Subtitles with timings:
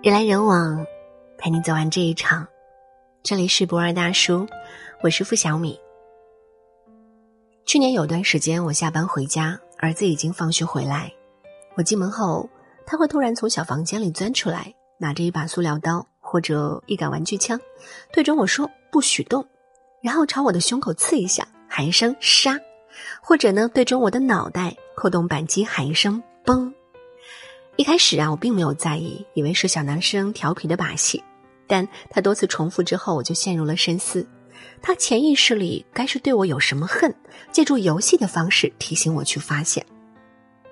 [0.00, 0.86] 人来人往，
[1.38, 2.46] 陪你走完这一场。
[3.24, 4.46] 这里是博二大叔，
[5.02, 5.76] 我是付小米。
[7.66, 11.12] 去年有段时间，我下班回家，儿子已经放学回来。
[11.76, 12.48] 我进门后，
[12.86, 17.60] 他会突然从小房间里钻出来，拿着一把塑料刀或者一杆玩具枪，
[18.12, 19.44] 对准我说：“不许动！”
[20.00, 22.56] 然后朝我的胸口刺一下，喊一声“杀”，
[23.20, 26.72] 或者呢，对准我的脑袋扣动扳机，喊一声“嘣”。
[27.78, 31.22] 一开始啊，我并没有在意，以为是小男生调皮的把戏。
[31.68, 34.26] 但他多次重复之后，我就陷入了深思。
[34.82, 37.14] 他潜意识里该是对我有什么恨，
[37.52, 39.86] 借助游戏的方式提醒我去发现。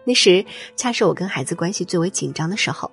[0.04, 2.90] 那时恰是我跟孩子关系最为紧张的时候。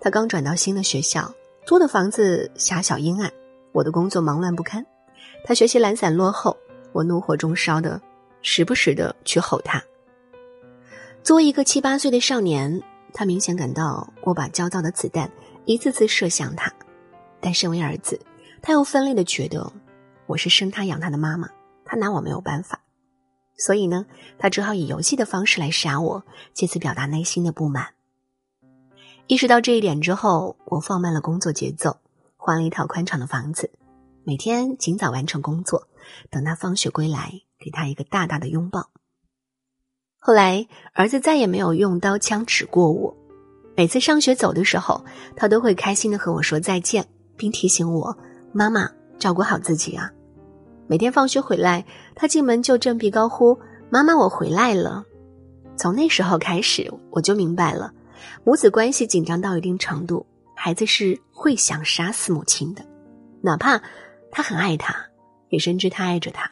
[0.00, 1.30] 他刚转到新的学校，
[1.66, 3.30] 租的房子狭小阴暗，
[3.72, 4.82] 我的工作忙乱不堪。
[5.44, 6.56] 他学习懒散落后，
[6.92, 8.00] 我怒火中烧的，
[8.40, 9.84] 时不时的去吼他。
[11.22, 12.82] 作为一个七八岁的少年。
[13.12, 15.30] 他明显感到我把焦躁的子弹
[15.64, 16.72] 一次次射向他，
[17.40, 18.20] 但身为儿子，
[18.60, 19.72] 他又分裂的觉得
[20.26, 21.48] 我是生他养他的妈妈，
[21.84, 22.80] 他拿我没有办法，
[23.56, 24.06] 所以呢，
[24.38, 27.88] 他只好以游戏的方式来杀我，借此表达内心的不满。
[29.26, 31.98] 意识到这一点之后，我放慢了工作节奏，
[32.36, 33.70] 换了一套宽敞的房子，
[34.24, 35.88] 每天尽早完成工作，
[36.30, 38.91] 等他放学归来，给他一个大大的拥抱。
[40.24, 43.12] 后来，儿子再也没有用刀枪指过我。
[43.74, 47.04] 每次上学走的时候，他都会开心的和我说再见，
[47.36, 48.16] 并提醒我
[48.54, 50.08] ：“妈妈照顾好自己啊。”
[50.86, 53.58] 每天放学回来，他进门就振臂高呼
[53.90, 55.04] ：“妈妈，我回来了！”
[55.74, 57.92] 从那时候开始，我就明白了，
[58.44, 62.84] 母子关系紧张到一定程度，孩子是会想杀死母亲的，
[63.40, 63.82] 哪怕
[64.30, 64.94] 他很爱他，
[65.48, 66.48] 也深知他爱着他。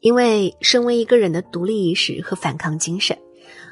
[0.00, 3.16] 因为身为一个人的独立意识和反抗精神，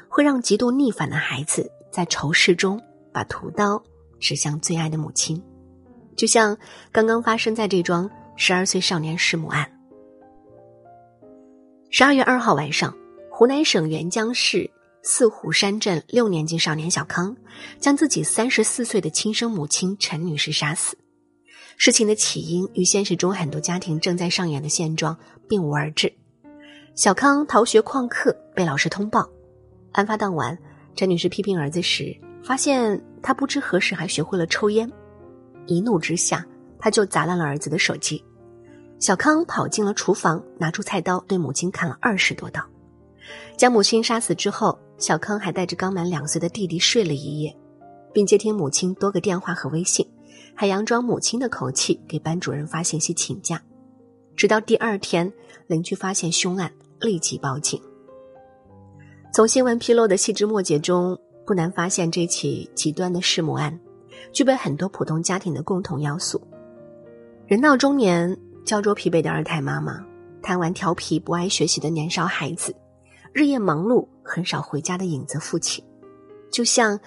[0.07, 2.79] 会让极度逆反的孩子在仇视中
[3.11, 3.83] 把屠刀
[4.19, 5.41] 指向最爱的母亲，
[6.15, 6.55] 就像
[6.91, 9.71] 刚刚发生在这桩十二岁少年弑母案。
[11.89, 12.95] 十二月二号晚上，
[13.31, 14.69] 湖南省沅江市
[15.01, 17.35] 四湖山镇六年级少年小康
[17.79, 20.95] 将自己三十四岁的亲生母亲陈女士杀死。
[21.75, 25.17] 事情的起因与现实中很多家庭正在上演的现状
[25.47, 26.13] 并无二致。
[26.99, 29.25] 小康逃学旷课，被老师通报。
[29.93, 30.57] 案发当晚，
[30.97, 34.91] 陈女士批评儿子时，发现他不知何时还学会了抽烟。
[35.65, 36.45] 一怒之下，
[36.77, 38.21] 他就砸烂了儿子的手机。
[38.99, 42.61] 小康跑进了厨房，拿出菜刀对母亲砍了二十多刀。
[43.55, 47.57] 将母亲杀死之后，小康还带着刚满两岁的弟弟睡了一夜，
[48.11, 50.05] 并接听母亲多个电话和微信，
[50.53, 53.63] 还佯装母亲的口气给班主任发信息请假。
[54.35, 55.31] 直到第二天，
[55.67, 56.69] 邻居发现凶案。
[57.01, 57.81] 立即报警。
[59.33, 63.79] 从新闻披露的细枝末节中，不难发现这起极端的弑母案，
[64.33, 66.41] 具备很多普通家庭的共同要素：
[67.47, 70.03] 人到中年、焦灼疲惫的二胎妈妈，
[70.41, 72.75] 贪玩调皮、不爱学习的年少孩子，
[73.31, 75.83] 日夜忙碌、很少回家的影子父亲，
[76.51, 76.99] 就像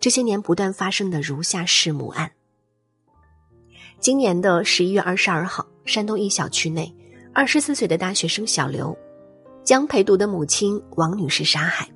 [0.00, 2.32] 这些年不断发生的如下弑母案。
[3.98, 6.90] 今年的十一月二十二号，山东一小区内，
[7.34, 8.96] 二十四岁的大学生小刘。
[9.64, 11.88] 将陪读的母亲王女士杀害。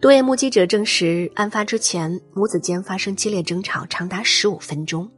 [0.00, 5.10] 多位目击者证实，案发之前母子间发生激烈争吵，长达十五分钟，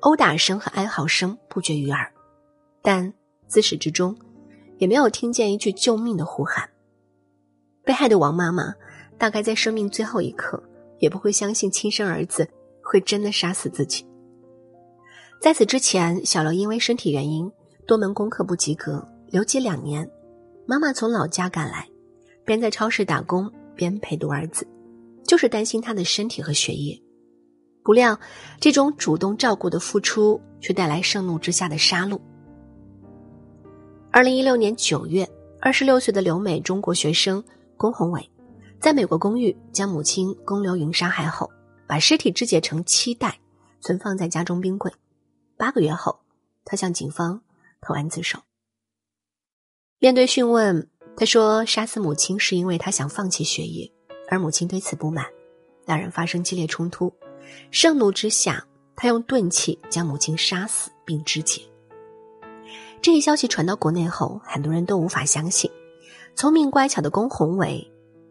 [0.00, 2.12] 殴打声和哀嚎声不绝于耳，
[2.80, 3.12] 但
[3.48, 4.16] 自始至终
[4.78, 6.68] 也没有听见一句救命的呼喊。
[7.84, 8.74] 被害的王妈妈
[9.18, 10.62] 大概在生命最后一刻，
[11.00, 12.48] 也不会相信亲生儿子
[12.82, 14.06] 会真的杀死自己。
[15.40, 17.50] 在此之前，小刘因为身体原因，
[17.84, 20.08] 多门功课不及格，留级两年。
[20.70, 21.84] 妈妈从老家赶来，
[22.44, 24.64] 边在超市打工边陪读儿子，
[25.26, 26.96] 就是担心他的身体和学业。
[27.82, 28.16] 不料，
[28.60, 32.20] 这种主动照顾的付出却带来盛怒之下的杀戮。
[34.12, 35.28] 二零一六年九月，
[35.60, 37.42] 二十六岁的留美中国学生
[37.76, 38.30] 龚宏伟，
[38.78, 41.50] 在美国公寓将母亲龚流云杀害后，
[41.88, 43.36] 把尸体肢解成七袋，
[43.80, 44.88] 存放在家中冰柜。
[45.56, 46.20] 八个月后，
[46.64, 47.42] 他向警方
[47.80, 48.38] 投案自首。
[50.02, 53.92] 面对讯问，他说：“杀死母亲是因为他想放弃学业，
[54.30, 55.26] 而母亲对此不满，
[55.84, 57.12] 两人发生激烈冲突。
[57.70, 58.66] 盛怒之下，
[58.96, 61.60] 他用钝器将母亲杀死并肢解。”
[63.02, 65.70] 这一消息传到国内后，很多人都无法相信，
[66.34, 67.86] 聪明乖巧的龚宏伟，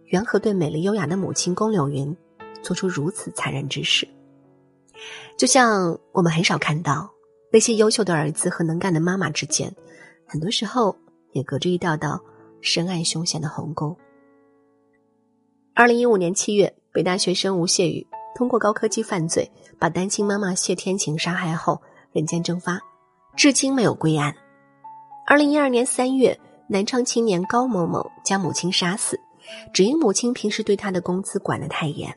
[0.06, 2.18] 缘何对美丽优雅的母亲龚柳云
[2.64, 4.08] 做出如此残忍之事？
[5.38, 7.12] 就像我们很少看到
[7.52, 9.72] 那些优秀的儿子和能干的妈妈之间，
[10.26, 10.98] 很多时候。
[11.40, 12.20] 也隔着一道道
[12.62, 13.96] 深暗凶险的鸿沟。
[15.74, 18.06] 二零一五年七月，北大学生吴谢宇
[18.36, 19.50] 通过高科技犯罪
[19.80, 21.82] 把单亲妈妈谢天晴杀害后
[22.12, 22.82] 人间蒸发，
[23.38, 24.36] 至今没有归案。
[25.26, 26.38] 二零一二年三月，
[26.68, 29.18] 南昌青年高某某将母亲杀死，
[29.74, 32.14] 只因母亲平时对他的工资管得太严。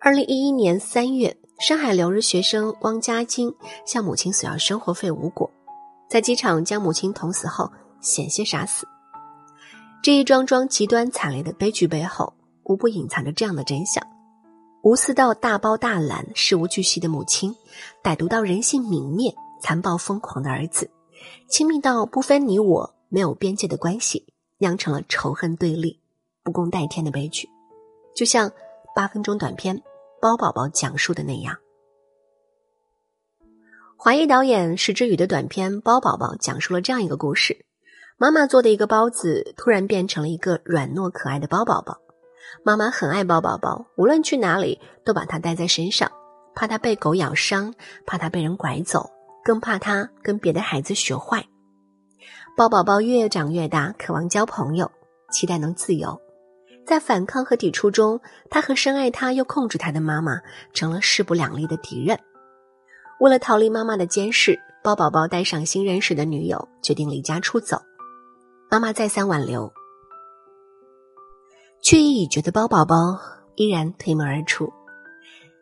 [0.00, 3.54] 二零一一年三月，上海留日学生汪家晶
[3.86, 5.48] 向母亲索要生活费无果，
[6.10, 7.70] 在机场将母亲捅死后
[8.00, 8.86] 险些杀死。
[10.02, 12.34] 这一桩桩极端惨烈的悲剧背后，
[12.64, 14.06] 无不隐藏着这样的真相：
[14.82, 17.54] 无私到大包大揽、事无巨细的母亲，
[18.02, 20.90] 歹毒到人性泯灭、残暴疯狂的儿子，
[21.48, 24.26] 亲密到不分你我、没有边界的关系，
[24.58, 26.00] 酿成了仇恨对立、
[26.42, 27.48] 不共戴天的悲剧。
[28.14, 28.50] 就像
[28.94, 29.82] 八分钟短片。
[30.18, 31.58] 包宝宝讲述的那样，
[33.98, 37.65] 华裔导演石之宇的短片《包宝宝》讲述了这样一个故事：
[38.18, 41.98] 妈妈做的一个包子突然变成了一个软糯可爱的包宝宝。
[42.64, 46.10] 妈妈很爱包宝宝，无论去哪里都把它带在身上，
[46.54, 47.74] 怕它被狗咬伤，
[48.06, 49.10] 怕它被人拐走，
[49.44, 51.44] 更怕它跟别的孩子学坏。
[52.56, 54.90] 包宝宝越长越大，渴望交朋友，
[55.30, 56.18] 期待能自由。
[56.86, 58.18] 在反抗和抵触中，
[58.48, 60.40] 他和深爱他又控制他的妈妈
[60.72, 62.18] 成了势不两立的敌人。
[63.20, 67.82] 为了逃离妈妈的监视，包宝宝带上新认识的女友，决定离家出走。
[68.70, 69.72] 妈妈再三挽留，
[71.82, 72.94] 却意已决的包宝宝
[73.54, 74.72] 依然推门而出。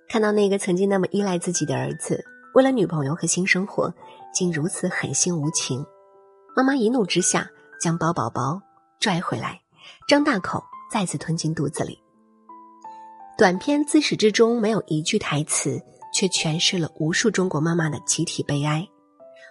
[0.09, 2.25] 看到那个曾经那么依赖自己的儿子，
[2.55, 3.93] 为了女朋友和新生活，
[4.33, 5.85] 竟如此狠心无情，
[6.57, 8.61] 妈妈一怒之下将包宝宝
[9.01, 9.61] 拽回来，
[10.09, 10.63] 张大口。
[10.93, 11.99] 再次吞进肚子里。
[13.37, 15.83] 短片自始至终没有一句台词，
[16.15, 18.87] 却诠释了无数中国妈妈的集体悲哀。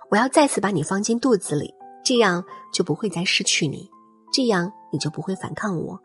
[0.10, 1.74] 我要再次把你放进肚子里，
[2.04, 3.90] 这样就不会再失去你，
[4.32, 6.00] 这样你就不会反抗我，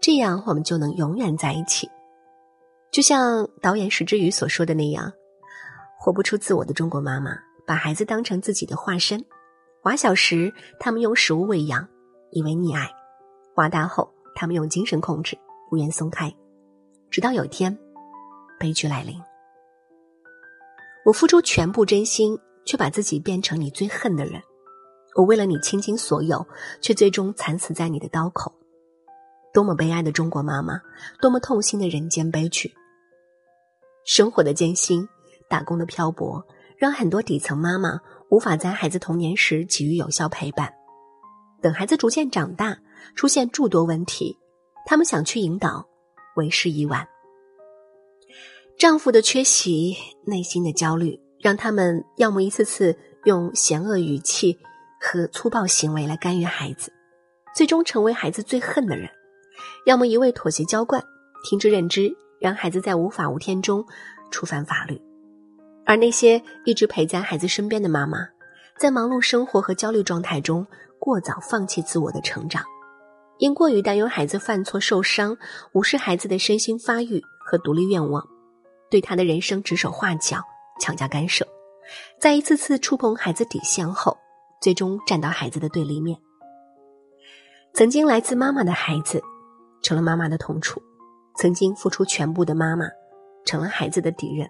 [0.00, 1.88] 这样我们就能永远在一起。
[2.90, 5.12] 就像导演石之宇所说的那样，
[5.98, 7.32] 活不出自我的中国妈妈，
[7.66, 9.24] 把孩子当成自己的化身。
[9.84, 11.88] 娃小时，他们用食物喂养，
[12.30, 12.86] 以为溺爱；
[13.56, 14.12] 娃大后。
[14.34, 15.36] 他们用精神控制，
[15.68, 16.34] 不愿松开，
[17.10, 17.78] 直到有一天，
[18.58, 19.14] 悲剧来临。
[21.04, 24.40] 我付出全部真心，却把自己变成你最恨的人；
[25.14, 26.46] 我为了你倾尽所有，
[26.80, 28.52] 却最终惨死在你的刀口。
[29.52, 30.80] 多么悲哀的中国妈妈，
[31.20, 32.72] 多么痛心的人间悲剧！
[34.04, 35.08] 生活的艰辛，
[35.48, 36.44] 打工的漂泊，
[36.76, 38.00] 让很多底层妈妈
[38.30, 40.72] 无法在孩子童年时给予有效陪伴。
[41.60, 42.78] 等孩子逐渐长大。
[43.16, 44.38] 出现诸多问题，
[44.86, 45.84] 他们想去引导，
[46.36, 47.06] 为时已晚。
[48.78, 54.56] 丈夫的缺席，内心的焦虑，让他们要么一次次用险恶语气
[55.02, 56.92] 和粗暴行为来干预孩子，
[57.52, 59.08] 最终成为孩子最恨的人；
[59.84, 61.02] 要么一味妥协娇惯，
[61.44, 63.84] 听之任之，让孩子在无法无天中
[64.30, 65.02] 触犯法律。
[65.84, 68.28] 而那些一直陪在孩子身边的妈妈，
[68.78, 70.64] 在忙碌生活和焦虑状态中，
[71.00, 72.64] 过早放弃自我的成长。
[73.38, 75.36] 因过于担忧孩子犯错受伤，
[75.72, 78.24] 无视孩子的身心发育和独立愿望，
[78.88, 80.40] 对他的人生指手画脚、
[80.80, 81.44] 强加干涉，
[82.20, 84.16] 在一次次触碰孩子底线后，
[84.62, 86.18] 最终站到孩子的对立面。
[87.74, 89.22] 曾经来自妈妈的孩子，
[89.82, 90.80] 成了妈妈的痛楚；
[91.36, 92.86] 曾经付出全部的妈妈，
[93.44, 94.48] 成了孩子的敌人。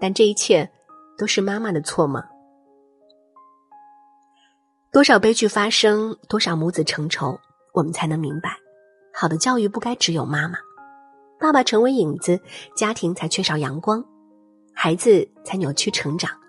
[0.00, 0.72] 但这一切
[1.16, 2.24] 都是妈妈的错吗？
[4.90, 7.38] 多少悲剧发生，多少母子成仇。
[7.74, 8.58] 我们才能明白，
[9.14, 10.58] 好的教育不该只有妈妈，
[11.38, 12.38] 爸爸成为影子，
[12.76, 14.04] 家庭才缺少阳光，
[14.74, 16.41] 孩子才扭曲成长。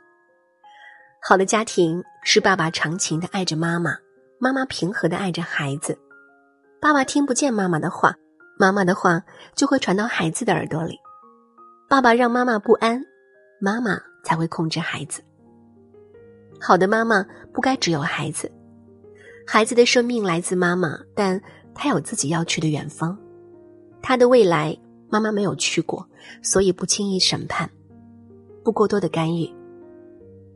[1.26, 3.96] 好的家庭是爸爸长情的爱着妈妈，
[4.40, 5.98] 妈妈平和的爱着孩子。
[6.82, 8.14] 爸爸听不见妈妈的话，
[8.60, 9.24] 妈妈的话
[9.56, 11.00] 就会传到孩子的耳朵里。
[11.88, 13.02] 爸爸让妈妈不安，
[13.62, 15.24] 妈妈才会控制孩子。
[16.60, 18.52] 好的妈妈不该只有孩子。
[19.48, 21.42] 孩子的生命来自妈妈，但
[21.74, 23.18] 他有自己要去的远方，
[24.02, 24.78] 他的未来
[25.10, 26.06] 妈妈没有去过，
[26.42, 27.70] 所以不轻易审判，
[28.62, 29.50] 不过多的干预。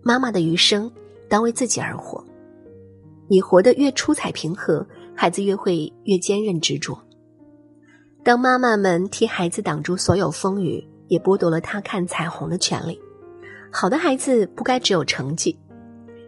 [0.08, 0.90] 妈妈的余生
[1.28, 2.24] 当为自己而活，
[3.28, 6.98] 你活得越出彩平和，孩子越会越坚韧执着。
[8.24, 12.98] 当妈妈们替孩子挡住所有风雨，也剥夺了他看彩虹的权利。
[13.70, 15.60] 好的孩子不该只有成绩。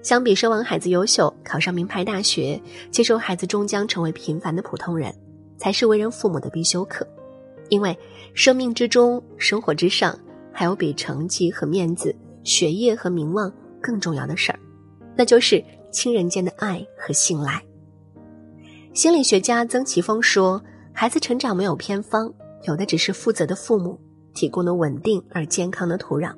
[0.03, 5.15] 相比奢望孩子优秀考上名牌大学，接受孩子终将成为平凡的普通人，
[5.55, 7.07] 才是为人父母的必修课。
[7.69, 7.98] 因为
[8.33, 10.19] 生命之中、生活之上，
[10.51, 13.50] 还有比成绩和面子、学业和名望
[13.81, 14.59] 更重要的事儿，
[15.15, 17.62] 那就是亲人间的爱和信赖。
[18.93, 20.62] 心理学家曾奇峰说
[20.93, 22.33] ：“孩子成长没有偏方，
[22.63, 24.00] 有的只是负责的父母。
[24.36, 26.31] 提供了稳定而健康的土壤。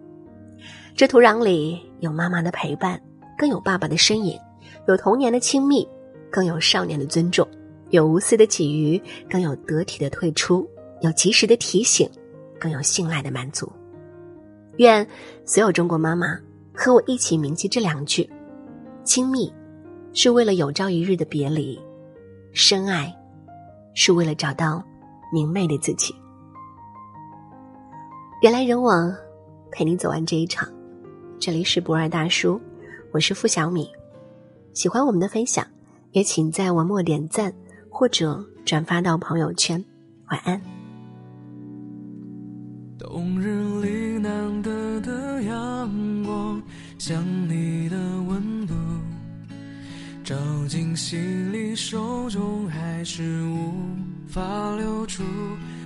[0.96, 3.00] 这土壤里有妈妈的陪伴，
[3.38, 4.40] 更有爸爸的身影；
[4.88, 5.88] 有童年的亲密，
[6.32, 7.46] 更有少年的尊重；
[7.90, 10.66] 有无私的给予，更有得体的退出；
[11.02, 12.10] 有及时的提醒，
[12.58, 13.72] 更有信赖的满足。
[14.78, 15.06] 愿
[15.46, 16.40] 所有中国妈妈
[16.84, 18.28] 和我一起铭记这两句：
[19.04, 19.54] 亲密
[20.14, 21.80] 是为了有朝一日的别离，
[22.54, 23.16] 深爱
[23.94, 24.84] 是为了找到
[25.32, 26.12] 明媚的自己。
[28.42, 29.16] 人来人往，
[29.72, 30.68] 陪你走完这一场。
[31.40, 32.60] 这里是不二大叔，
[33.12, 33.88] 我是付小米。
[34.74, 35.64] 喜欢我们的分享，
[36.14, 37.54] 也请在文末点赞
[37.92, 39.86] 或者转发到朋友圈。
[40.32, 40.60] 晚安。
[42.98, 43.61] 冬日
[47.04, 48.76] 想，你的温度，
[50.24, 50.36] 照
[50.68, 53.74] 进心里，手中还是无
[54.28, 54.44] 法
[54.76, 55.24] 留住。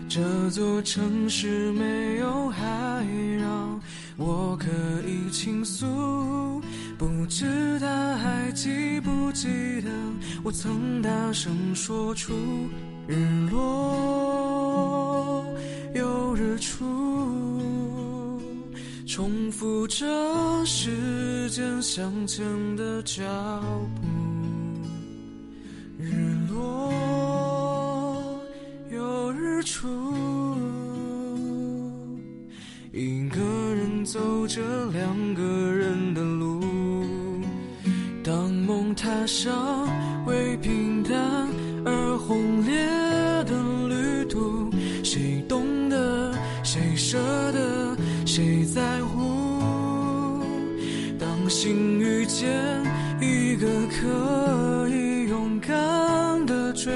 [0.09, 3.05] 这座城市没有海
[3.39, 3.79] 让
[4.17, 4.67] 我可
[5.07, 6.61] 以倾诉，
[6.97, 9.47] 不知他还记不记
[9.83, 9.89] 得
[10.43, 12.33] 我曾大声说出
[13.07, 13.15] 日
[13.49, 15.45] 落
[15.95, 16.83] 又日出，
[19.15, 20.05] 重复着
[20.65, 22.45] 时间向前
[22.75, 23.23] 的脚
[23.95, 24.01] 步，
[25.97, 26.91] 日落
[28.91, 29.63] 又日。
[29.63, 29.87] 出，
[32.91, 35.41] 一个人走着两个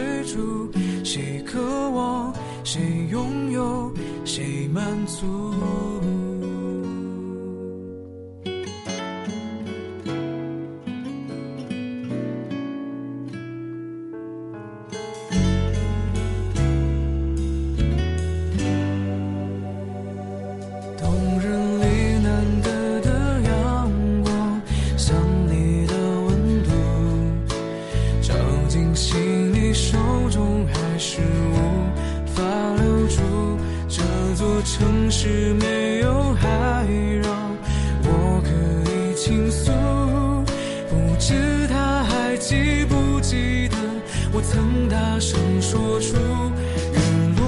[0.10, 0.72] 追逐，
[1.04, 1.62] 谁渴
[1.92, 2.34] 望？
[2.64, 3.94] 谁拥有，
[4.26, 5.54] 谁满足。
[31.02, 31.56] 是无
[32.26, 32.44] 法
[32.76, 33.22] 留住
[33.88, 34.04] 这
[34.36, 36.86] 座城市，没有海
[37.24, 37.32] 让
[38.04, 38.50] 我可
[38.92, 39.72] 以倾诉。
[40.90, 43.78] 不知他还记不记得
[44.34, 46.18] 我曾大声说出
[46.92, 47.00] 日
[47.40, 47.42] 落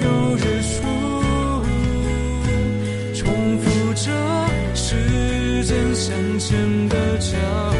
[0.00, 0.80] 有日出，
[3.14, 4.10] 重复着
[4.74, 7.36] 时间向前的脚
[7.72, 7.79] 步。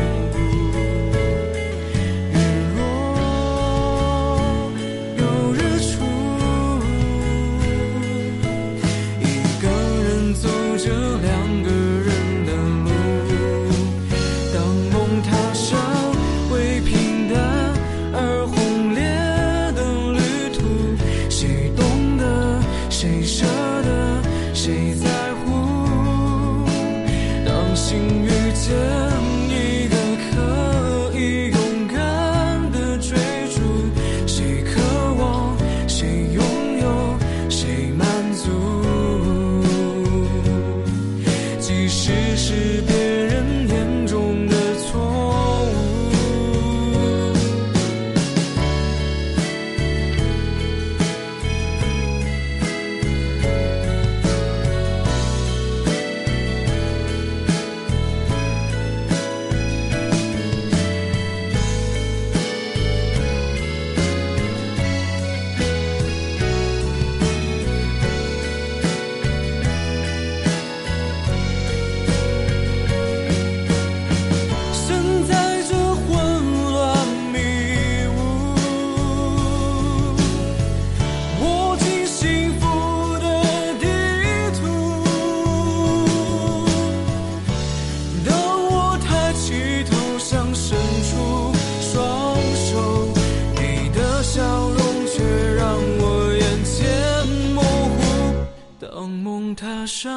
[99.61, 100.11] 踏上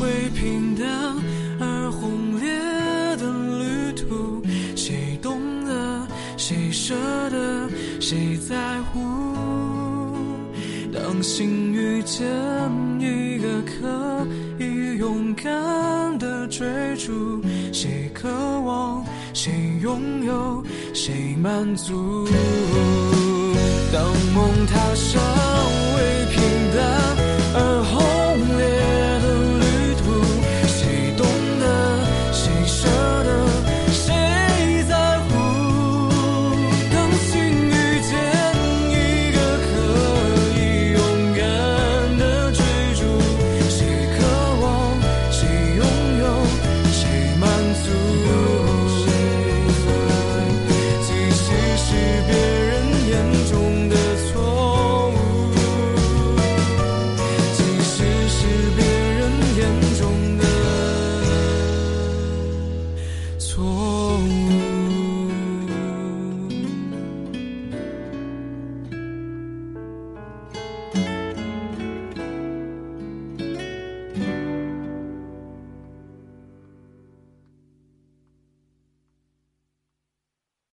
[0.00, 0.86] 为平淡
[1.58, 2.46] 而轰烈
[3.16, 3.24] 的
[3.58, 4.42] 旅途，
[4.76, 6.06] 谁懂得，
[6.36, 6.94] 谁舍
[7.30, 8.54] 得，谁在
[8.92, 9.00] 乎？
[10.92, 12.26] 当心遇见
[13.00, 14.26] 一个可
[14.62, 16.66] 以勇敢的追
[16.98, 17.42] 逐，
[17.72, 18.28] 谁渴
[18.60, 19.02] 望，
[19.32, 22.28] 谁拥有，谁满足？
[23.90, 24.04] 当
[24.34, 25.45] 梦踏上。